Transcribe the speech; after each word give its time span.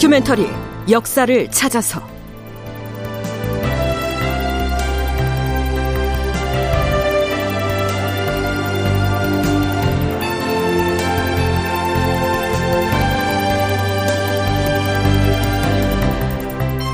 다큐멘터리 0.00 0.48
역사를 0.90 1.50
찾아서. 1.50 2.00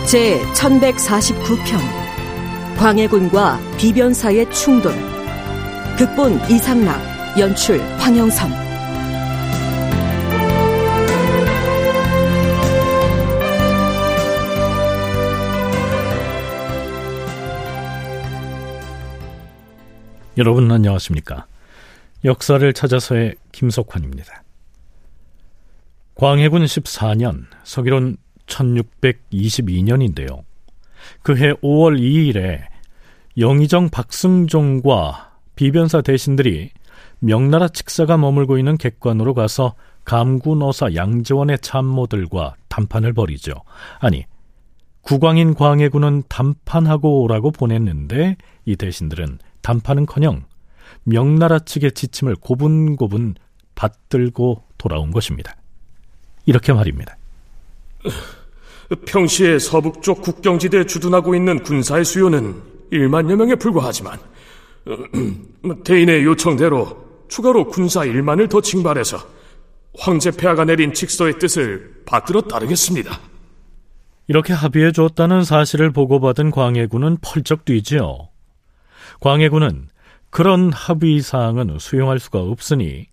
제 0.09 0.41
1149편 0.53 1.79
광해군과 2.77 3.61
비변사의 3.79 4.51
충돌. 4.51 4.93
극본 5.97 6.41
이상락 6.51 7.39
연출 7.39 7.81
황영선 7.99 8.76
여러분 20.39 20.71
안녕하십니까 20.71 21.47
역사를 22.25 22.73
찾아서의 22.73 23.37
김석환입니다 23.53 24.43
광해군 26.15 26.65
14년 26.65 27.45
서기론 27.65 28.17
1622년인데요. 28.47 30.45
그해 31.23 31.53
5월 31.55 32.01
2일에 32.01 32.61
영의정 33.39 33.91
박승종과 33.91 35.33
비변사 35.57 36.01
대신들이 36.01 36.71
명나라 37.19 37.69
직사가 37.69 38.17
머물고 38.17 38.59
있는 38.59 38.79
객관으로 38.79 39.35
가서 39.35 39.75
감군어사 40.05 40.95
양재원의 40.95 41.59
참모들과 41.61 42.55
담판을 42.69 43.13
벌이죠. 43.13 43.53
아니, 43.99 44.25
국왕인 45.03 45.55
광해군은 45.55 46.25
담판하고 46.29 47.23
오라고 47.23 47.51
보냈는데 47.51 48.37
이 48.65 48.77
대신들은 48.77 49.39
담판은커녕 49.67 50.45
명나라 51.03 51.59
측의 51.59 51.93
지침을 51.93 52.37
고분고분 52.37 53.35
받들고 53.75 54.63
돌아온 54.79 55.11
것입니다. 55.11 55.57
이렇게 56.45 56.73
말입니다. 56.73 57.17
평시에 59.07 59.59
서북쪽 59.59 60.23
국경지대에 60.23 60.87
주둔하고 60.87 61.35
있는 61.35 61.65
군사의 61.65 62.05
수요는 62.05 62.63
1만여 62.93 63.35
명에 63.35 63.57
불과하지만 63.57 64.21
대인의 65.85 66.25
요청대로 66.25 67.27
추가로 67.27 67.67
군사 67.67 68.03
1만을 68.03 68.49
더 68.49 68.61
징발해서 68.61 69.19
황제 69.99 70.31
폐하가 70.31 70.65
내린 70.65 70.95
직서의 70.95 71.41
뜻을 71.41 72.03
받들어 72.07 72.43
따르겠습니다. 72.43 73.19
이렇게 74.29 74.53
합의해 74.53 74.93
줬다는 74.93 75.43
사실을 75.43 75.91
보고받은 75.91 76.53
광해군은 76.53 77.19
펄쩍 77.21 77.65
뛰지요. 77.65 78.29
광해군은 79.21 79.89
그런 80.31 80.73
합의 80.73 81.21
사항은 81.21 81.79
수용할 81.79 82.19
수가 82.19 82.41
없으니 82.41 83.07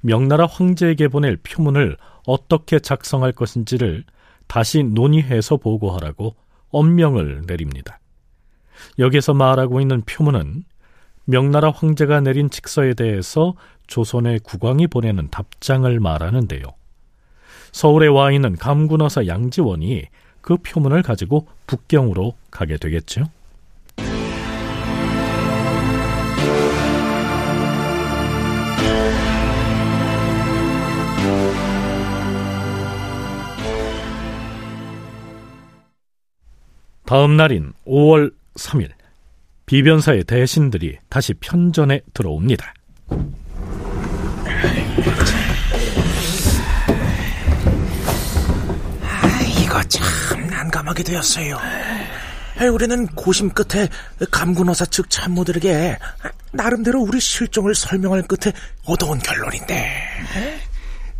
명나라 0.00 0.46
황제에게 0.46 1.08
보낼 1.08 1.36
표문을 1.36 1.96
어떻게 2.26 2.78
작성할 2.78 3.32
것인지를 3.32 4.04
다시 4.46 4.82
논의해서 4.82 5.56
보고하라고 5.56 6.34
엄명을 6.70 7.42
내립니다. 7.46 7.98
여기서 8.98 9.34
말하고 9.34 9.80
있는 9.80 10.02
표문은 10.02 10.64
명나라 11.24 11.70
황제가 11.70 12.20
내린 12.20 12.48
직서에 12.48 12.94
대해서 12.94 13.54
조선의 13.86 14.40
국왕이 14.40 14.86
보내는 14.86 15.28
답장을 15.30 15.98
말하는데요. 16.00 16.62
서울에 17.72 18.06
와 18.06 18.32
있는 18.32 18.56
감군어사 18.56 19.26
양지원이 19.26 20.04
그 20.40 20.56
표문을 20.56 21.02
가지고 21.02 21.46
북경으로 21.66 22.34
가게 22.50 22.78
되겠죠. 22.78 23.24
다음 37.08 37.38
날인 37.38 37.72
5월 37.86 38.34
3일 38.56 38.90
비변사의 39.64 40.24
대신들이 40.24 40.98
다시 41.08 41.32
편전에 41.32 42.02
들어옵니다. 42.12 42.74
아, 49.00 49.40
이거 49.42 49.82
참 49.84 50.46
난감하게 50.48 51.02
되었어요. 51.02 51.58
우리는 52.74 53.06
고심 53.06 53.48
끝에 53.54 53.88
감군어사 54.30 54.84
측 54.84 55.08
참모들에게 55.08 55.96
나름대로 56.52 57.00
우리 57.00 57.20
실종을 57.20 57.74
설명할 57.74 58.20
끝에 58.24 58.52
얻어온 58.84 59.18
결론인데 59.20 59.90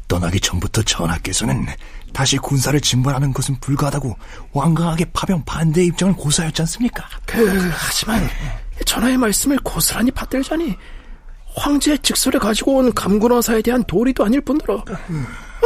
떠나기 0.06 0.38
전부터 0.38 0.82
전하께서는 0.82 1.64
다시 2.12 2.36
군사를 2.38 2.78
진발하는 2.80 3.32
것은 3.32 3.56
불가하다고 3.60 4.16
완강하게 4.52 5.06
파병 5.12 5.44
반대 5.44 5.84
입장을 5.84 6.14
고수하였지 6.14 6.62
않습니까? 6.62 7.04
그 7.26 7.70
하지만 7.72 8.28
전하의 8.84 9.16
말씀을 9.16 9.58
고스란히 9.58 10.10
받들자니 10.10 10.76
황제의 11.56 11.98
직설을 12.00 12.40
가지고 12.40 12.76
온 12.76 12.92
감군어사에 12.92 13.62
대한 13.62 13.82
도리도 13.84 14.24
아닐 14.24 14.40
뿐더러 14.40 14.84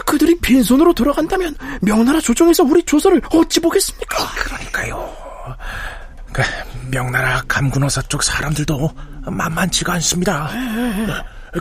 그들이 0.06 0.38
빈손으로 0.40 0.92
돌아간다면 0.94 1.56
명나라 1.80 2.20
조정에서 2.20 2.64
우리 2.64 2.82
조선을 2.82 3.20
어찌 3.30 3.60
보겠습니까? 3.60 4.16
그러니까요. 4.34 5.14
그 6.32 6.42
명나라 6.90 7.42
감군어사 7.46 8.02
쪽 8.02 8.22
사람들도 8.22 8.90
만만치가 9.26 9.92
않습니다. 9.94 10.50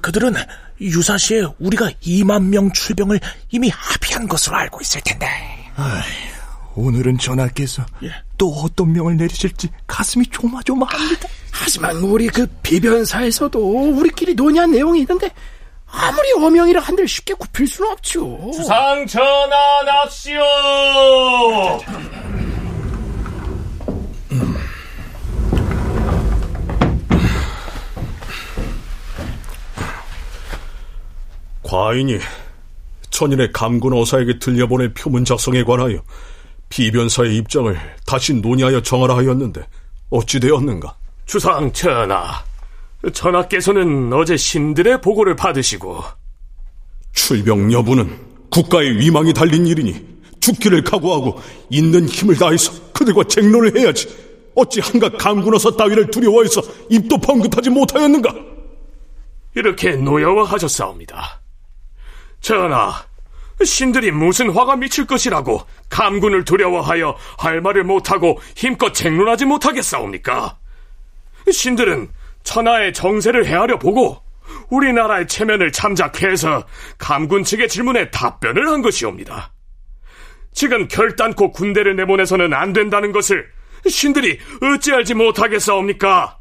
그들은 0.02 0.34
유사시에 0.79 1.44
우리가 1.59 1.91
2만 2.02 2.44
명 2.46 2.72
출병을 2.72 3.19
이미 3.50 3.69
합의한 3.69 4.28
것으로 4.28 4.56
알고 4.56 4.79
있을 4.81 5.02
텐데. 5.02 5.28
아이, 5.75 6.02
오늘은 6.75 7.18
전하께서 7.18 7.85
예. 8.03 8.12
또 8.38 8.50
어떤 8.53 8.94
명을 8.94 9.18
내리실지 9.18 9.69
가슴이 9.88 10.25
조마조마합니다. 10.28 11.28
하지만 11.51 11.97
우리 11.97 12.28
그 12.28 12.47
비변사에서도 12.63 13.59
우리끼리 13.59 14.34
논의한 14.34 14.72
내용이 14.72 15.01
있는데 15.01 15.30
아무리 15.85 16.31
어명이라 16.31 16.80
한들 16.81 17.07
쉽게 17.07 17.34
굽힐 17.34 17.68
수는 17.68 17.91
없죠. 17.91 18.51
주상 18.53 19.06
전하 19.06 19.84
납시오. 19.85 20.41
과인이 31.81 32.19
천인의 33.09 33.53
감군 33.53 33.94
어사에게 33.94 34.38
들려보낼 34.38 34.94
표문 34.94 35.25
작성에 35.25 35.64
관하여 35.64 36.03
비변사의 36.69 37.36
입장을 37.38 37.75
다시 38.06 38.36
논의하여 38.36 38.81
정하라 38.84 39.18
하였는데 39.18 39.68
어찌 40.12 40.40
되었는가? 40.40 40.96
주상 41.25 41.74
전하, 41.74 42.44
전하께서는 43.12 44.14
어제 44.14 44.38
신들의 44.38 45.02
보고를 45.02 45.36
받으시고 45.36 46.03
출병 47.14 47.74
여부는 47.74 48.16
국가의 48.52 49.00
위망이 49.00 49.34
달린 49.34 49.66
일이니 49.66 50.06
죽기를 50.40 50.84
각오하고 50.84 51.42
있는 51.72 52.08
힘을 52.08 52.36
다해서 52.36 52.74
그들과 52.94 53.24
쟁론을 53.24 53.75
해야지 53.75 54.08
어찌 54.53 54.81
한갓 54.81 55.18
감군어사 55.18 55.75
따위를 55.75 56.12
두려워해서 56.12 56.62
입도 56.92 57.18
펑긋하지 57.18 57.72
못하였는가? 57.72 58.36
이렇게 59.56 59.95
노여워하셨사옵니다. 59.95 61.41
전하, 62.42 62.94
신들이 63.64 64.12
무슨 64.12 64.50
화가 64.50 64.76
미칠 64.76 65.06
것이라고 65.06 65.66
감군을 65.90 66.44
두려워하여 66.44 67.16
할 67.38 67.62
말을 67.62 67.84
못하고 67.84 68.40
힘껏 68.56 68.94
쟁론하지 68.94 69.46
못하겠사옵니까? 69.46 70.58
신들은 71.52 72.10
천하의 72.44 72.94
정세를 72.94 73.46
헤아려 73.46 73.78
보고 73.78 74.22
우리나라의 74.70 75.28
체면을 75.28 75.72
참작해서 75.72 76.66
감군 76.98 77.44
측의 77.44 77.70
질문에 77.70 78.10
답변을 78.10 78.68
한 78.68 78.82
것이옵니다. 78.82 79.54
지금 80.54 80.88
결단코 80.88 81.52
군대를 81.52 81.96
내보내서는 81.96 82.54
안 82.54 82.74
된다는 82.74 83.12
것을 83.12 83.48
신들이 83.88 84.40
어찌 84.62 84.92
알지 84.92 85.14
못하겠사옵니까? 85.14 86.40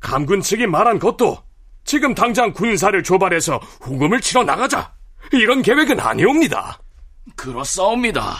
감군 0.00 0.40
측이 0.40 0.66
말한 0.66 0.98
것도 0.98 1.45
지금 1.86 2.12
당장 2.14 2.52
군사를 2.52 3.00
조발해서 3.02 3.58
후금을 3.80 4.20
치러 4.20 4.42
나가자. 4.42 4.92
이런 5.32 5.62
계획은 5.62 5.98
아니옵니다. 5.98 6.78
그렇사옵니다. 7.36 8.36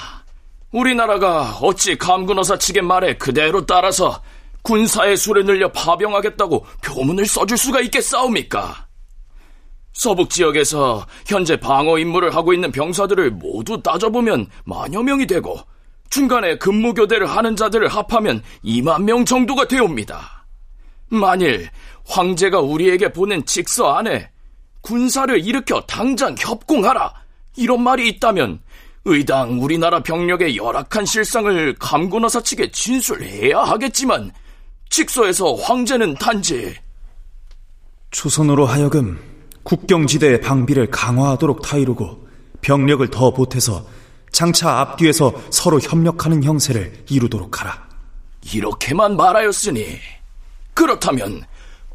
우리나라가 0.72 1.56
어찌 1.62 1.96
감군어사 1.96 2.58
측의 2.58 2.82
말에 2.82 3.16
그대로 3.16 3.64
따라서 3.64 4.20
군사의 4.62 5.16
수를 5.16 5.44
늘려 5.44 5.70
파병하겠다고 5.70 6.66
표문을 6.84 7.24
써줄 7.26 7.56
수가 7.56 7.80
있겠사옵니까? 7.82 8.86
서북 9.92 10.28
지역에서 10.28 11.06
현재 11.26 11.58
방어 11.58 11.98
임무를 11.98 12.34
하고 12.34 12.52
있는 12.52 12.70
병사들을 12.72 13.30
모두 13.30 13.80
따져보면 13.80 14.48
만여 14.64 15.02
명이 15.02 15.26
되고 15.26 15.56
중간에 16.10 16.58
근무 16.58 16.94
교대를 16.94 17.26
하는 17.26 17.56
자들을 17.56 17.88
합하면 17.88 18.42
2만 18.64 19.04
명 19.04 19.24
정도가 19.24 19.68
되옵니다. 19.68 20.46
만일 21.08 21.70
황제가 22.06 22.60
우리에게 22.60 23.12
보낸 23.12 23.44
직서 23.44 23.94
안에 23.94 24.30
군사를 24.80 25.44
일으켜 25.44 25.80
당장 25.82 26.34
협공하라 26.38 27.12
이런 27.56 27.82
말이 27.82 28.08
있다면 28.08 28.60
의당 29.04 29.62
우리나라 29.62 30.02
병력의 30.02 30.56
열악한 30.56 31.04
실상을 31.04 31.74
감군어사 31.78 32.40
측에 32.40 32.70
진술해야 32.70 33.58
하겠지만 33.58 34.32
직서에서 34.90 35.54
황제는 35.54 36.14
단지 36.14 36.74
조선으로 38.10 38.66
하여금 38.66 39.18
국경지대의 39.62 40.40
방비를 40.40 40.90
강화하도록 40.90 41.62
타이르고 41.62 42.26
병력을 42.62 43.08
더 43.10 43.32
보태서 43.32 43.84
장차 44.30 44.80
앞뒤에서 44.80 45.32
서로 45.50 45.80
협력하는 45.80 46.44
형세를 46.44 47.04
이루도록 47.10 47.60
하라. 47.60 47.88
이렇게만 48.52 49.16
말하였으니 49.16 49.98
그렇다면 50.74 51.42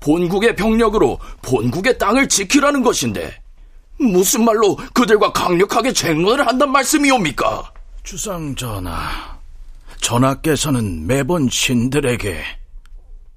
본국의 0.02 0.56
병력으로 0.56 1.20
본국의 1.42 1.98
땅을 1.98 2.28
지키라는 2.28 2.84
것인데 2.84 3.42
무슨 3.98 4.44
말로 4.44 4.76
그들과 4.94 5.32
강력하게 5.32 5.94
쟁론을 5.94 6.46
한단 6.46 6.72
말씀이옵니까? 6.72 7.72
주상 8.04 8.56
전하, 8.56 9.40
전하께서는 10.02 11.06
매번 11.06 11.48
신들에게 11.50 12.42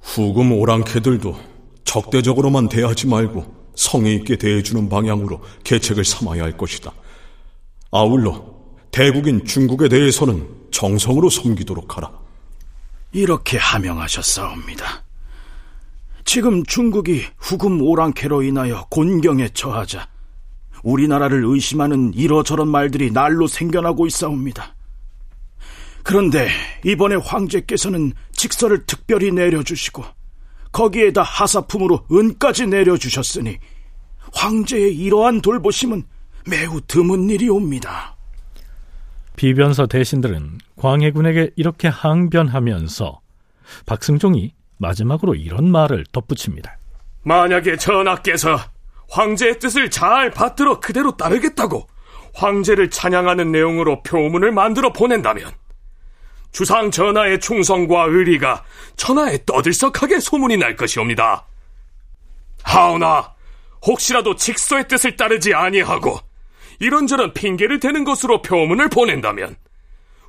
후금 0.00 0.52
오랑캐들도 0.52 1.38
적대적으로만 1.84 2.68
대하지 2.68 3.06
말고 3.06 3.72
성의 3.76 4.16
있게 4.16 4.36
대해주는 4.36 4.88
방향으로 4.88 5.42
계책을 5.64 6.04
삼아야 6.04 6.44
할 6.44 6.56
것이다. 6.56 6.90
아울러 7.90 8.42
대국인 8.90 9.44
중국에 9.44 9.88
대해서는 9.88 10.48
정성으로 10.70 11.28
섬기도록 11.28 11.96
하라. 11.96 12.10
이렇게 13.12 13.58
하명하셨사옵니다. 13.58 15.03
지금 16.34 16.64
중국이 16.64 17.22
후금 17.38 17.80
오랑캐로 17.80 18.42
인하여 18.42 18.88
곤경에 18.90 19.50
처하자 19.50 20.08
우리나라를 20.82 21.44
의심하는 21.44 22.12
이러저런 22.12 22.66
말들이 22.68 23.12
날로 23.12 23.46
생겨나고 23.46 24.08
있사옵니다. 24.08 24.74
그런데 26.02 26.48
이번에 26.84 27.14
황제께서는 27.14 28.14
직서를 28.32 28.84
특별히 28.84 29.30
내려주시고 29.30 30.04
거기에다 30.72 31.22
하사품으로 31.22 32.04
은까지 32.10 32.66
내려주셨으니 32.66 33.56
황제의 34.32 34.92
이러한 34.92 35.40
돌보심은 35.40 36.02
매우 36.50 36.80
드문 36.80 37.30
일이옵니다. 37.30 38.16
비변사 39.36 39.86
대신들은 39.86 40.58
광해군에게 40.74 41.52
이렇게 41.54 41.86
항변하면서 41.86 43.20
박승종이 43.86 44.52
마지막으로 44.78 45.34
이런 45.34 45.70
말을 45.70 46.04
덧붙입니다. 46.12 46.78
만약에 47.22 47.76
전하께서 47.76 48.58
황제의 49.10 49.58
뜻을 49.58 49.90
잘 49.90 50.30
받들어 50.30 50.80
그대로 50.80 51.16
따르겠다고 51.16 51.86
황제를 52.34 52.90
찬양하는 52.90 53.52
내용으로 53.52 54.02
표문을 54.02 54.52
만들어 54.52 54.92
보낸다면 54.92 55.52
주상 56.50 56.90
전하의 56.90 57.40
충성과 57.40 58.04
의리가 58.04 58.64
천하에 58.96 59.38
떠들썩하게 59.44 60.20
소문이 60.20 60.56
날 60.56 60.76
것이옵니다. 60.76 61.46
하오나 62.62 63.34
혹시라도 63.86 64.36
직서의 64.36 64.88
뜻을 64.88 65.16
따르지 65.16 65.52
아니하고 65.54 66.18
이런저런 66.80 67.32
핑계를 67.34 67.80
대는 67.80 68.04
것으로 68.04 68.42
표문을 68.42 68.88
보낸다면 68.88 69.56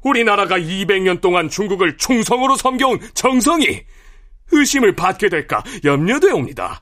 우리나라가 0.02 0.58
200년 0.58 1.22
동안 1.22 1.50
중국을 1.50 1.98
충성으로 1.98 2.56
섬겨온 2.56 3.00
정성이 3.14 3.84
의심을 4.52 4.96
받게 4.96 5.30
될까 5.30 5.64
염려되옵니다. 5.84 6.82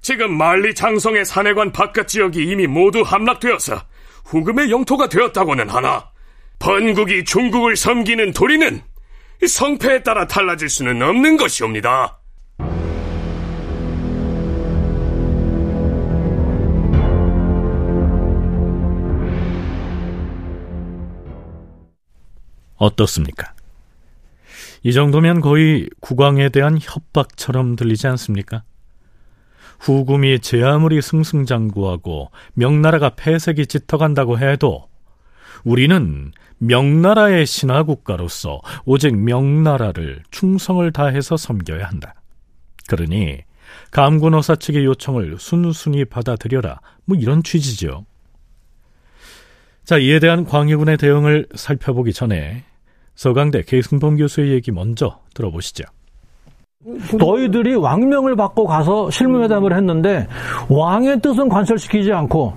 지금 0.00 0.36
만리 0.36 0.74
장성의 0.74 1.24
산해관 1.24 1.72
바깥 1.72 2.08
지역이 2.08 2.42
이미 2.44 2.66
모두 2.66 3.02
함락되어서 3.02 3.82
후금의 4.24 4.70
영토가 4.70 5.08
되었다고는 5.08 5.68
하나 5.68 6.10
번국이 6.58 7.24
중국을 7.24 7.76
섬기는 7.76 8.32
도리는 8.32 8.82
성패에 9.46 10.02
따라 10.02 10.26
달라질 10.26 10.68
수는 10.68 11.02
없는 11.02 11.36
것이옵니다. 11.36 12.18
어떻습니까? 22.76 23.54
이 24.82 24.92
정도면 24.92 25.40
거의 25.40 25.88
국왕에 26.00 26.48
대한 26.48 26.78
협박처럼 26.80 27.76
들리지 27.76 28.06
않습니까? 28.08 28.62
후금이 29.80 30.40
제 30.40 30.62
아무리 30.62 31.02
승승장구하고 31.02 32.30
명나라가 32.54 33.10
폐색이 33.10 33.66
짙어간다고 33.66 34.38
해도 34.38 34.88
우리는 35.64 36.32
명나라의 36.58 37.46
신하국가로서 37.46 38.60
오직 38.84 39.16
명나라를 39.16 40.22
충성을 40.30 40.90
다해서 40.92 41.36
섬겨야 41.36 41.84
한다. 41.86 42.14
그러니 42.88 43.40
감군어사 43.90 44.56
측의 44.56 44.84
요청을 44.84 45.38
순순히 45.38 46.04
받아들여라. 46.04 46.80
뭐 47.04 47.16
이런 47.16 47.42
취지죠. 47.42 48.06
자, 49.84 49.98
이에 49.98 50.20
대한 50.20 50.44
광해군의 50.44 50.96
대응을 50.96 51.48
살펴보기 51.54 52.12
전에 52.12 52.64
서강대 53.14 53.62
계승범 53.62 54.16
교수의 54.16 54.52
얘기 54.52 54.70
먼저 54.72 55.18
들어보시죠. 55.34 55.84
너희들이 57.16 57.76
왕명을 57.76 58.34
받고 58.34 58.66
가서 58.66 59.08
실무회담을 59.10 59.76
했는데 59.76 60.26
왕의 60.68 61.20
뜻은 61.20 61.48
관철시키지 61.48 62.12
않고 62.12 62.52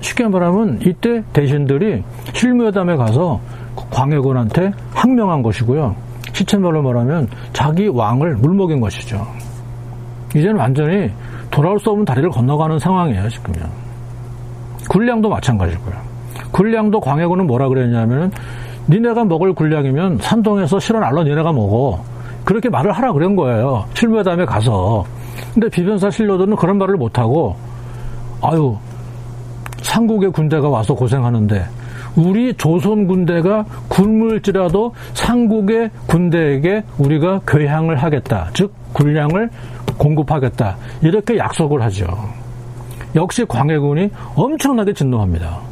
쉽게 0.00 0.26
말하면 0.28 0.80
이때 0.82 1.22
대신들이 1.32 2.02
실무회담에 2.32 2.96
가서 2.96 3.40
광해군한테 3.90 4.72
항명한 4.92 5.42
것이고요. 5.42 5.94
시체말로 6.32 6.82
말하면 6.82 7.28
자기 7.52 7.88
왕을 7.88 8.36
물먹인 8.36 8.80
것이죠. 8.80 9.26
이제는 10.34 10.56
완전히 10.56 11.10
돌아올 11.50 11.78
수 11.78 11.90
없는 11.90 12.06
다리를 12.06 12.30
건너가는 12.30 12.78
상황이에요, 12.78 13.28
지금요. 13.28 13.64
군량도 14.88 15.28
마찬가지고요. 15.28 15.94
군량도 16.50 17.00
광해군은 17.00 17.46
뭐라 17.46 17.68
그랬냐면 17.68 18.32
니네가 18.88 19.24
먹을 19.24 19.52
군량이면 19.52 20.18
산동에서 20.18 20.78
실어 20.78 21.00
날로 21.00 21.22
니네가 21.22 21.52
먹어. 21.52 22.02
그렇게 22.44 22.68
말을 22.68 22.92
하라 22.92 23.12
그런 23.12 23.36
거예요. 23.36 23.84
실무회담에 23.94 24.44
가서. 24.44 25.04
근데 25.54 25.68
비변사 25.68 26.10
신료들은 26.10 26.56
그런 26.56 26.78
말을 26.78 26.96
못하고, 26.96 27.54
아유, 28.40 28.76
삼국의 29.82 30.32
군대가 30.32 30.68
와서 30.68 30.94
고생하는데, 30.94 31.64
우리 32.16 32.52
조선 32.54 33.06
군대가 33.06 33.64
굶을지라도 33.88 34.92
삼국의 35.14 35.90
군대에게 36.06 36.84
우리가 36.98 37.40
교향을 37.46 37.96
하겠다. 37.96 38.50
즉, 38.52 38.72
군량을 38.92 39.48
공급하겠다. 39.96 40.76
이렇게 41.02 41.38
약속을 41.38 41.80
하죠. 41.82 42.06
역시 43.14 43.44
광해군이 43.44 44.10
엄청나게 44.34 44.92
진노합니다. 44.94 45.71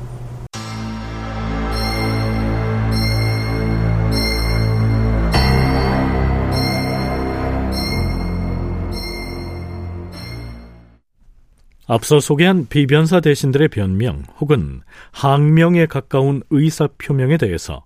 앞서 11.90 12.20
소개한 12.20 12.68
비변사 12.68 13.18
대신들의 13.18 13.66
변명 13.66 14.22
혹은 14.38 14.80
항명에 15.10 15.86
가까운 15.86 16.40
의사 16.50 16.88
표명에 16.98 17.36
대해서 17.36 17.84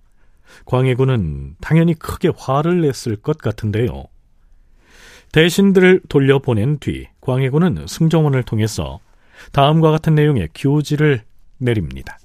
광해군은 0.67 1.57
당연히 1.63 1.95
크게 1.95 2.31
화를 2.37 2.83
냈을 2.83 3.17
것 3.17 3.39
같은데요. 3.39 4.05
대신들을 5.33 6.03
돌려보낸 6.11 6.81
뒤 6.81 7.07
광해군은 7.23 7.87
승정원을 7.89 8.43
통해서 8.43 9.01
다음과 9.53 9.91
같은 9.91 10.15
내용의 10.15 10.51
교지를 10.55 11.23
내립니다. 11.57 12.19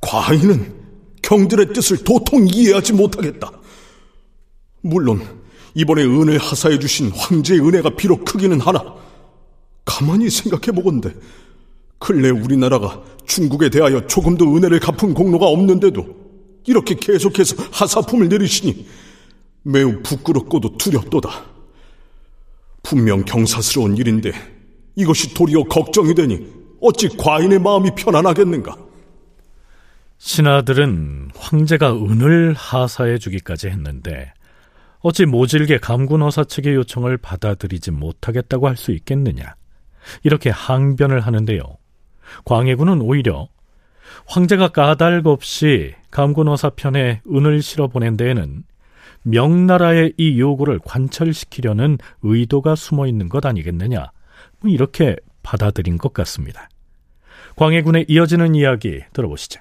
과인은 0.00 0.74
경들의 1.22 1.72
뜻을 1.72 2.02
도통 2.02 2.48
이해하지 2.48 2.94
못하겠다. 2.94 3.48
물론 4.80 5.22
이번에 5.74 6.02
은을 6.02 6.38
하사해 6.38 6.80
주신 6.80 7.12
황제의 7.12 7.60
은혜가 7.60 7.90
비록 7.90 8.24
크기는 8.24 8.60
하나 8.60 8.97
가만히 9.88 10.28
생각해 10.28 10.70
보건대 10.72 11.14
근래 11.98 12.28
우리나라가 12.28 13.02
중국에 13.26 13.70
대하여 13.70 14.06
조금도 14.06 14.54
은혜를 14.54 14.80
갚은 14.80 15.14
공로가 15.14 15.46
없는데도 15.46 16.06
이렇게 16.66 16.94
계속해서 16.94 17.56
하사품을 17.72 18.28
내리시니 18.28 18.86
매우 19.62 20.02
부끄럽고도 20.02 20.76
두렵도다. 20.76 21.30
분명 22.82 23.24
경사스러운 23.24 23.96
일인데 23.96 24.32
이것이 24.94 25.32
도리어 25.32 25.64
걱정이 25.64 26.14
되니 26.14 26.46
어찌 26.82 27.08
과인의 27.08 27.58
마음이 27.58 27.90
편안하겠는가? 27.96 28.76
신하들은 30.18 31.30
황제가 31.34 31.94
은을 31.94 32.54
하사해 32.54 33.18
주기까지 33.18 33.68
했는데 33.68 34.32
어찌 35.00 35.24
모질게 35.24 35.78
감군어사 35.78 36.44
측의 36.44 36.74
요청을 36.74 37.16
받아들이지 37.16 37.90
못하겠다고 37.92 38.68
할 38.68 38.76
수 38.76 38.92
있겠느냐 38.92 39.57
이렇게 40.22 40.50
항변을 40.50 41.20
하는데요. 41.20 41.62
광해군은 42.44 43.00
오히려 43.00 43.48
황제가 44.26 44.68
까닭 44.68 45.26
없이 45.26 45.94
감군어사 46.10 46.70
편에 46.70 47.22
은을 47.30 47.62
실어 47.62 47.88
보낸 47.88 48.16
데에는 48.16 48.64
명나라의 49.22 50.14
이 50.16 50.38
요구를 50.38 50.80
관철시키려는 50.84 51.98
의도가 52.22 52.74
숨어 52.74 53.06
있는 53.06 53.28
것 53.28 53.44
아니겠느냐 53.44 54.10
뭐 54.60 54.70
이렇게 54.70 55.16
받아들인 55.42 55.98
것 55.98 56.12
같습니다. 56.12 56.68
광해군의 57.56 58.06
이어지는 58.08 58.54
이야기 58.54 59.02
들어보시죠. 59.12 59.60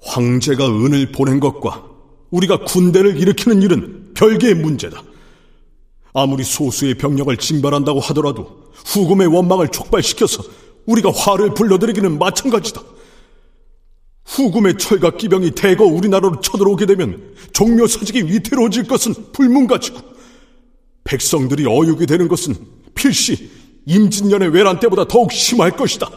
황제가 0.00 0.66
은을 0.66 1.10
보낸 1.12 1.40
것과 1.40 1.84
우리가 2.30 2.58
군대를 2.60 3.18
일으키는 3.18 3.62
일은 3.62 4.14
별개의 4.14 4.54
문제다. 4.54 5.02
아무리 6.14 6.44
소수의 6.44 6.94
병력을 6.94 7.36
징발한다고 7.36 8.00
하더라도 8.00 8.67
후금의 8.86 9.26
원망을 9.28 9.68
촉발시켜서 9.68 10.42
우리가 10.86 11.10
화를 11.10 11.54
불러들이기는 11.54 12.18
마찬가지다. 12.18 12.82
후금의 14.24 14.78
철과 14.78 15.16
기병이 15.16 15.52
대거 15.52 15.84
우리나라로 15.84 16.40
쳐들어오게 16.40 16.86
되면 16.86 17.34
종묘 17.52 17.86
사직이 17.86 18.22
위태로워질 18.22 18.86
것은 18.86 19.32
불문가지고 19.32 20.00
백성들이 21.04 21.66
어육이 21.66 22.06
되는 22.06 22.28
것은 22.28 22.54
필시 22.94 23.50
임진년의 23.86 24.50
외란 24.50 24.78
때보다 24.80 25.06
더욱 25.06 25.32
심할 25.32 25.70
것이다. 25.70 26.10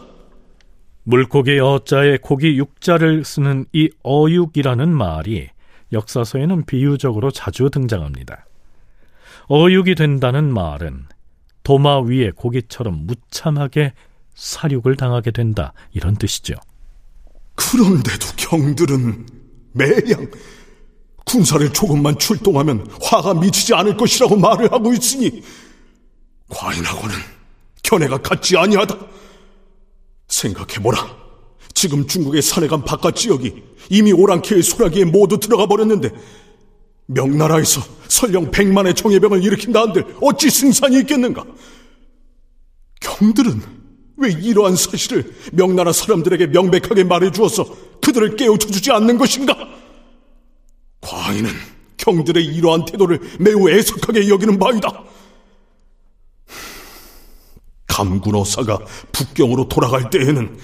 물고기 1.04 1.58
어자에 1.58 2.18
고기 2.18 2.58
육자를 2.58 3.24
쓰는 3.24 3.64
이 3.72 3.90
어육이라는 4.02 4.94
말이 4.94 5.48
역사서에는 5.92 6.64
비유적으로 6.66 7.30
자주 7.30 7.70
등장합니다. 7.70 8.46
어육이 9.48 9.94
된다는 9.94 10.52
말은 10.52 11.06
도마 11.62 12.00
위에 12.00 12.30
고기처럼 12.30 13.06
무참하게 13.06 13.92
사륙을 14.34 14.96
당하게 14.96 15.30
된다 15.30 15.72
이런 15.92 16.16
뜻이죠. 16.16 16.54
그런데도 17.54 18.26
경들은 18.36 19.26
매양 19.72 20.30
군사를 21.24 21.72
조금만 21.72 22.18
출동하면 22.18 22.86
화가 23.00 23.34
미치지 23.34 23.74
않을 23.74 23.96
것이라고 23.96 24.36
말을 24.36 24.72
하고 24.72 24.92
있으니 24.92 25.42
과인하고는 26.48 27.14
견해가 27.82 28.18
같지 28.18 28.56
아니하다. 28.56 28.96
생각해보라. 30.28 31.22
지금 31.74 32.06
중국의 32.06 32.42
산해간 32.42 32.84
바깥 32.84 33.16
지역이 33.16 33.62
이미 33.90 34.12
오랑캐의 34.12 34.62
소라기에 34.62 35.04
모두 35.04 35.38
들어가 35.38 35.66
버렸는데 35.66 36.10
명나라에서 37.14 37.80
설령 38.08 38.50
백만의 38.50 38.94
정예병을 38.94 39.42
일으킨다 39.42 39.82
한들 39.82 40.04
어찌 40.20 40.50
승산이 40.50 40.98
있겠는가? 41.00 41.44
경들은 43.00 43.60
왜 44.16 44.30
이러한 44.30 44.76
사실을 44.76 45.34
명나라 45.52 45.92
사람들에게 45.92 46.48
명백하게 46.48 47.04
말해주어서 47.04 47.64
그들을 48.00 48.36
깨우쳐주지 48.36 48.92
않는 48.92 49.18
것인가? 49.18 49.56
과인은 51.00 51.50
경들의 51.96 52.44
이러한 52.44 52.84
태도를 52.84 53.20
매우 53.40 53.68
애석하게 53.70 54.28
여기는 54.28 54.58
바이다. 54.58 55.04
감군어사가 57.86 58.78
북경으로 59.12 59.68
돌아갈 59.68 60.08
때에는 60.10 60.58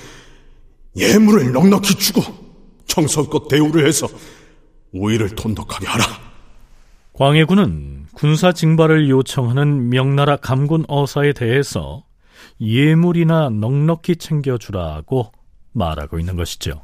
예물을 0.97 1.53
넉넉히 1.53 1.95
주고 1.95 2.23
정성껏 2.87 3.49
대우를 3.49 3.87
해서 3.87 4.09
오해를 4.93 5.29
돈독하게 5.31 5.87
하라. 5.87 6.28
광해군은 7.19 8.07
군사 8.13 8.53
징발을 8.53 9.11
요청하는 9.11 9.89
명나라 9.89 10.37
감군 10.37 10.85
어사에 10.87 11.33
대해서 11.33 12.05
예물이나 12.61 13.51
넉넉히 13.51 14.15
챙겨주라고 14.15 15.33
말하고 15.73 16.21
있는 16.21 16.37
것이죠. 16.37 16.81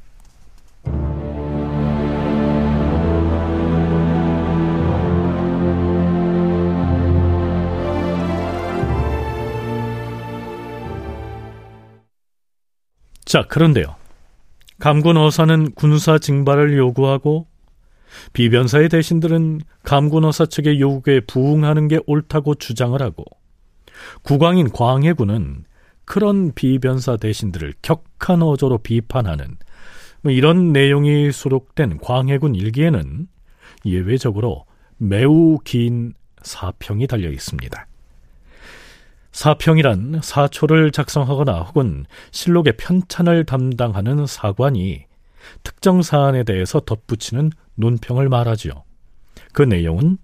자, 13.24 13.42
그런데요. 13.46 13.94
감군 14.80 15.16
어사는 15.16 15.74
군사 15.76 16.18
징발을 16.18 16.76
요구하고 16.76 17.46
비변사의 18.32 18.88
대신들은 18.88 19.60
감군 19.82 20.24
어사 20.24 20.46
측의 20.46 20.80
요구에 20.80 21.20
부응하는 21.20 21.88
게 21.88 22.00
옳다고 22.06 22.56
주장을 22.56 23.00
하고 23.00 23.24
국왕인 24.22 24.70
광해군은 24.70 25.64
그런 26.04 26.52
비변사 26.54 27.16
대신들을 27.16 27.74
격한 27.82 28.42
어조로 28.42 28.78
비판하는 28.78 29.56
뭐 30.22 30.32
이런 30.32 30.72
내용이 30.72 31.32
수록된 31.32 31.98
광해군 31.98 32.54
일기에는 32.54 33.28
예외적으로 33.86 34.64
매우 34.96 35.58
긴 35.64 36.14
사평이 36.42 37.06
달려 37.06 37.30
있습니다. 37.30 37.86
사평이란 39.32 40.20
사초를 40.22 40.92
작성하거나 40.92 41.60
혹은 41.62 42.06
실록의 42.30 42.76
편찬을 42.76 43.44
담당하는 43.44 44.26
사관이 44.26 45.06
특정 45.62 46.02
사안에 46.02 46.44
대해서 46.44 46.80
덧붙이는 46.80 47.50
논평을 47.74 48.28
말하지요. 48.28 48.84
그 49.52 49.62
내용은 49.62 50.18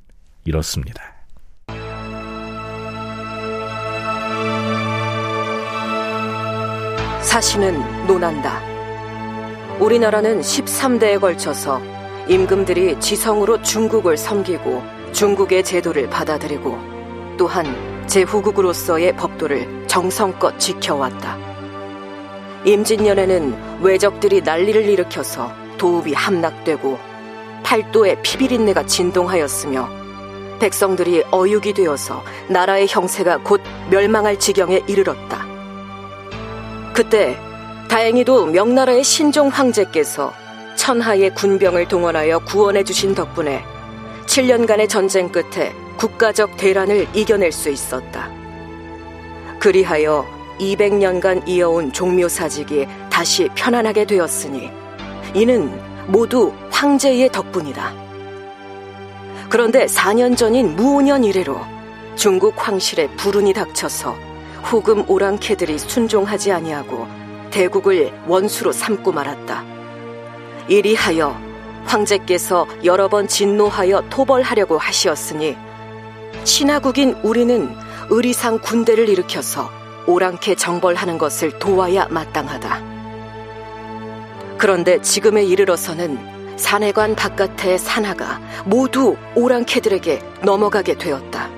이렇습니다. 0.44 1.02
사신은 7.22 8.06
논한다. 8.06 8.60
우리나라는 9.78 10.40
13대에 10.40 11.20
걸쳐서 11.20 11.80
임금들이 12.28 13.00
지성으로 13.00 13.62
중국을 13.62 14.16
섬기고 14.16 14.82
중국의 15.12 15.64
제도를 15.64 16.10
받아들이고 16.10 17.36
또한 17.38 17.66
제후국으로서의 18.06 19.16
법도를 19.16 19.86
정성껏 19.86 20.58
지켜왔다. 20.58 21.49
임진년에는 22.64 23.80
외적들이 23.82 24.42
난리를 24.42 24.84
일으켜서 24.88 25.52
도읍이 25.78 26.12
함락되고 26.12 26.98
팔도에 27.62 28.20
피비린내가 28.22 28.86
진동하였으며 28.86 29.88
백성들이 30.58 31.24
어육이 31.30 31.72
되어서 31.72 32.22
나라의 32.48 32.86
형세가 32.88 33.38
곧 33.38 33.62
멸망할 33.90 34.38
지경에 34.38 34.82
이르렀다. 34.86 35.46
그때 36.92 37.38
다행히도 37.88 38.46
명나라의 38.46 39.02
신종 39.02 39.48
황제께서 39.48 40.32
천하의 40.76 41.34
군병을 41.34 41.88
동원하여 41.88 42.40
구원해 42.40 42.84
주신 42.84 43.14
덕분에 43.14 43.64
7년간의 44.26 44.88
전쟁 44.88 45.30
끝에 45.30 45.72
국가적 45.96 46.56
대란을 46.56 47.08
이겨낼 47.14 47.52
수 47.52 47.70
있었다. 47.70 48.30
그리하여 49.58 50.39
200년간 50.60 51.48
이어온 51.48 51.92
종묘사직이 51.92 52.86
다시 53.08 53.48
편안하게 53.54 54.04
되었으니 54.04 54.70
이는 55.34 55.70
모두 56.06 56.52
황제의 56.70 57.32
덕분이다. 57.32 57.94
그런데 59.48 59.86
4년 59.86 60.36
전인 60.36 60.76
무년 60.76 61.24
이래로 61.24 61.58
중국 62.14 62.54
황실에 62.56 63.08
불운이 63.16 63.52
닥쳐서 63.52 64.14
후금 64.62 65.08
오랑캐들이 65.08 65.78
순종하지 65.78 66.52
아니하고 66.52 67.08
대국을 67.50 68.12
원수로 68.26 68.72
삼고 68.72 69.12
말았다. 69.12 69.64
이리하여 70.68 71.36
황제께서 71.86 72.66
여러 72.84 73.08
번 73.08 73.26
진노하여 73.26 74.04
토벌하려고 74.10 74.78
하시었으니 74.78 75.56
신하국인 76.44 77.16
우리는 77.22 77.74
의리상 78.10 78.60
군대를 78.60 79.08
일으켜서 79.08 79.79
오랑캐 80.06 80.54
정벌하는 80.54 81.18
것을 81.18 81.58
도와야 81.58 82.06
마땅하다. 82.10 82.82
그런데 84.58 85.00
지금에 85.00 85.44
이르러서는 85.44 86.18
사내관 86.56 87.14
바깥의 87.14 87.78
산하가 87.78 88.40
모두 88.64 89.16
오랑캐들에게 89.34 90.22
넘어가게 90.42 90.94
되었다. 90.94 91.48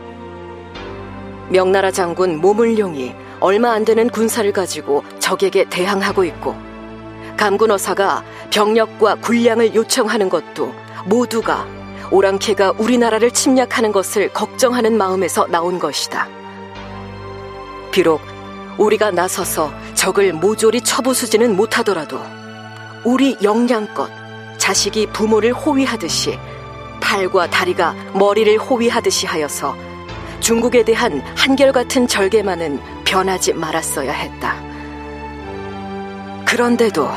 명나라 1.48 1.90
장군 1.90 2.40
모물룡이 2.40 3.14
얼마 3.40 3.72
안 3.72 3.84
되는 3.84 4.08
군사를 4.08 4.50
가지고 4.52 5.02
적에게 5.18 5.64
대항하고 5.64 6.24
있고 6.24 6.54
감군어사가 7.36 8.22
병력과 8.50 9.16
군량을 9.16 9.74
요청하는 9.74 10.28
것도 10.28 10.72
모두가 11.06 11.66
오랑캐가 12.12 12.74
우리나라를 12.78 13.32
침략하는 13.32 13.90
것을 13.90 14.32
걱정하는 14.32 14.96
마음에서 14.96 15.46
나온 15.48 15.78
것이다. 15.78 16.28
비록 17.90 18.20
우리가 18.82 19.12
나서서 19.12 19.72
적을 19.94 20.32
모조리 20.32 20.80
쳐부수지는 20.80 21.54
못하더라도 21.54 22.20
우리 23.04 23.36
역량껏 23.42 24.10
자식이 24.58 25.06
부모를 25.06 25.52
호위하듯이 25.52 26.38
팔과 27.00 27.50
다리가 27.50 27.94
머리를 28.14 28.58
호위하듯이 28.58 29.26
하여서 29.26 29.74
중국에 30.40 30.84
대한 30.84 31.20
한결같은 31.36 32.08
절개만은 32.08 32.80
변하지 33.04 33.52
말았어야 33.54 34.12
했다. 34.12 34.56
그런데도 36.44 37.08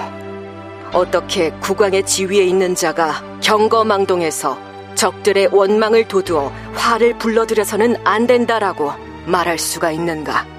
어떻게 0.94 1.50
국왕의 1.62 2.06
지위에 2.06 2.44
있는 2.44 2.76
자가 2.76 3.22
경거망동해서 3.42 4.58
적들의 4.94 5.50
원망을 5.52 6.08
도두어 6.08 6.52
화를 6.74 7.18
불러들여서는 7.18 7.98
안 8.06 8.28
된다라고 8.28 8.94
말할 9.26 9.58
수가 9.58 9.92
있는가? 9.92 10.55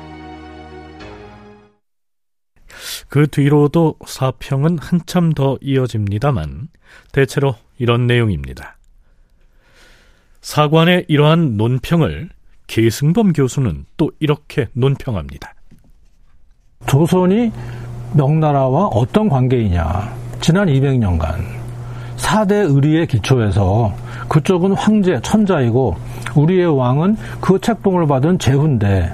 그 3.08 3.26
뒤로도 3.28 3.96
사평은 4.06 4.78
한참 4.78 5.32
더 5.32 5.56
이어집니다만 5.60 6.68
대체로 7.12 7.54
이런 7.78 8.06
내용입니다. 8.06 8.76
사관의 10.40 11.06
이러한 11.08 11.56
논평을 11.56 12.30
계승범 12.66 13.32
교수는 13.32 13.86
또 13.96 14.10
이렇게 14.18 14.68
논평합니다. 14.72 15.54
조선이 16.86 17.52
명나라와 18.14 18.86
어떤 18.86 19.28
관계이냐. 19.28 20.14
지난 20.40 20.68
200년간 20.68 21.44
4대 22.16 22.75
의리의 22.75 23.06
기초에서 23.06 23.94
그쪽은 24.28 24.72
황제, 24.72 25.20
천자이고 25.22 25.96
우리의 26.34 26.66
왕은 26.76 27.16
그 27.40 27.60
책봉을 27.60 28.06
받은 28.06 28.38
제후인데 28.38 29.12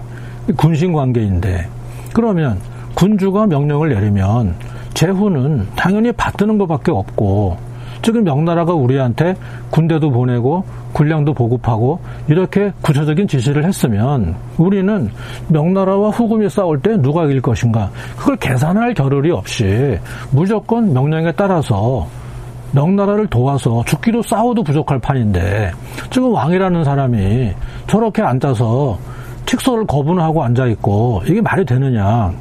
군신 0.57 0.93
관계인데 0.93 1.69
그러면 2.13 2.61
군주가 2.95 3.47
명령을 3.47 3.91
내리면 3.91 4.55
제후는 4.95 5.69
당연히 5.77 6.13
받드는 6.13 6.59
것밖에 6.59 6.93
없고 6.93 7.57
지금 8.03 8.25
명나라가 8.25 8.75
우리한테 8.75 9.37
군대도 9.71 10.11
보내고 10.11 10.65
군량도 10.93 11.33
보급하고 11.33 12.01
이렇게 12.29 12.73
구체적인 12.83 13.29
지시를 13.29 13.65
했으면 13.65 14.35
우리는 14.59 15.09
명나라와 15.49 16.11
후금이 16.11 16.51
싸울 16.51 16.81
때 16.81 16.97
누가 17.01 17.25
이길 17.25 17.41
것인가? 17.41 17.91
그걸 18.17 18.37
계산할 18.37 18.95
겨를이 18.95 19.31
없이 19.31 19.99
무조건 20.31 20.93
명령에 20.93 21.33
따라서 21.33 22.07
명나라를 22.73 23.27
도와서 23.29 23.83
죽기로 23.87 24.23
싸워도 24.23 24.63
부족할 24.63 24.99
판인데 24.99 25.71
지금 26.11 26.33
왕이라는 26.33 26.85
사람이 26.85 27.53
저렇게 27.87 28.23
앉아서 28.23 28.99
칙서를 29.47 29.87
거부하고 29.87 30.43
앉아 30.43 30.67
있고 30.67 31.23
이게 31.27 31.41
말이 31.41 31.65
되느냐 31.65 32.33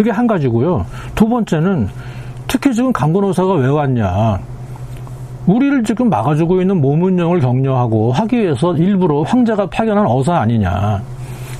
그게 0.00 0.10
한 0.10 0.26
가지고요. 0.26 0.86
두 1.14 1.28
번째는 1.28 1.86
특히 2.48 2.72
지금 2.72 2.90
강건호사가 2.90 3.52
왜 3.56 3.68
왔냐. 3.68 4.40
우리를 5.46 5.84
지금 5.84 6.08
막아주고 6.08 6.62
있는 6.62 6.80
모문령을 6.80 7.40
격려하고 7.40 8.10
하기 8.10 8.40
위해서 8.40 8.74
일부러 8.76 9.20
황제가 9.20 9.66
파견한 9.66 10.06
어사 10.06 10.38
아니냐. 10.38 11.02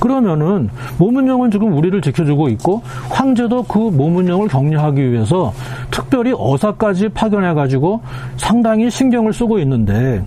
그러면은 0.00 0.70
모문령은 0.99 1.50
지금 1.50 1.75
우리를 1.75 2.00
지켜주고 2.00 2.49
있고 2.49 2.80
황제도 3.11 3.62
그 3.64 3.76
모문령을 3.76 4.49
격려하기 4.49 5.12
위해서 5.12 5.52
특별히 5.90 6.32
어사까지 6.35 7.11
파견해 7.11 7.52
가지고 7.52 8.00
상당히 8.38 8.88
신경을 8.88 9.35
쓰고 9.35 9.59
있는데 9.59 10.25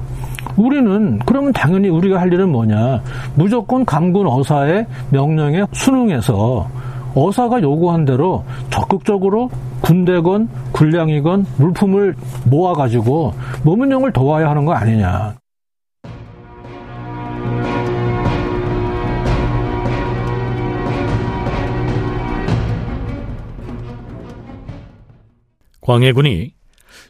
우리는 0.55 1.17
그러면 1.25 1.51
당연히 1.51 1.89
우리가 1.89 2.21
할 2.21 2.31
일은 2.31 2.51
뭐냐. 2.51 3.01
무조건 3.33 3.83
감군 3.83 4.27
어사의 4.27 4.85
명령에 5.09 5.65
순응해서 5.71 6.67
어사가 7.15 7.61
요구한 7.61 8.05
대로 8.05 8.43
적극적으로 8.71 9.49
군대건 9.81 10.49
군량이건 10.71 11.45
물품을 11.57 12.15
모아가지고 12.45 13.33
모문용을 13.63 14.11
도와야 14.11 14.49
하는 14.49 14.65
거 14.65 14.73
아니냐. 14.73 15.35
광해군이 25.81 26.53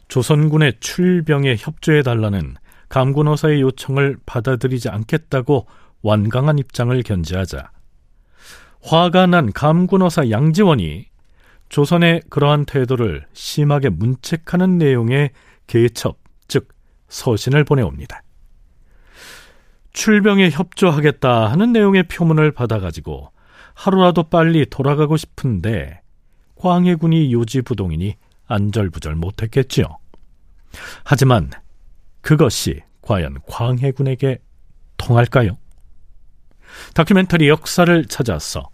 조선군의 0.08 0.74
출병에 0.80 1.56
협조해달라는 1.58 2.56
감군어사의 2.88 3.60
요청을 3.60 4.18
받아들이지 4.26 4.88
않겠다고 4.88 5.66
완강한 6.02 6.58
입장을 6.58 7.00
견지하자 7.02 7.70
화가 8.84 9.26
난 9.26 9.50
감군어사 9.50 10.28
양지원이 10.28 11.06
조선의 11.70 12.22
그러한 12.28 12.66
태도를 12.66 13.24
심하게 13.32 13.88
문책하는 13.88 14.76
내용의 14.76 15.30
개첩, 15.66 16.18
즉 16.48 16.68
서신을 17.08 17.64
보내옵니다. 17.64 18.22
출병에 19.94 20.50
협조하겠다 20.50 21.50
하는 21.50 21.72
내용의 21.72 22.08
표문을 22.08 22.52
받아가지고 22.52 23.30
하루라도 23.72 24.24
빨리 24.24 24.66
돌아가고 24.66 25.16
싶은데 25.16 26.02
광해군이 26.56 27.32
요지부동이니 27.32 28.16
안절부절 28.46 29.14
못했겠지요. 29.14 29.86
하지만 31.04 31.50
그것이 32.20 32.82
과연 33.00 33.38
광해군에게 33.46 34.40
통할까요? 34.98 35.56
다큐멘터리 36.94 37.48
역사를 37.48 38.04
찾아서 38.06 38.73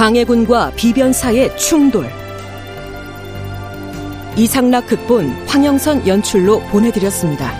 광해군과 0.00 0.72
비변사의 0.76 1.54
충돌 1.58 2.08
이상락 4.34 4.86
극본 4.86 5.28
황영선 5.46 6.06
연출로 6.06 6.60
보내드렸습니다. 6.68 7.59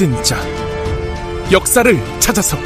진짜. 0.00 0.34
역사를 1.52 1.94
찾아서 2.20 2.56